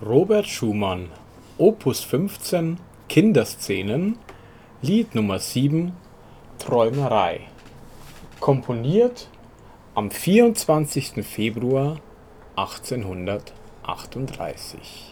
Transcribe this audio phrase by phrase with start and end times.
[0.00, 1.08] Robert Schumann:
[1.58, 4.16] Opus 15 Kinderszenen
[4.80, 5.92] Lied Nummer 7
[6.58, 7.48] Träumerei
[8.38, 9.28] Komponiert
[9.94, 11.24] am 24.
[11.24, 11.98] Februar
[12.54, 15.08] 1838